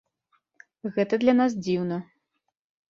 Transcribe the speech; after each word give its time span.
Гэта 0.95 1.21
для 1.25 1.37
нас 1.43 1.51
дзіўна. 1.63 2.05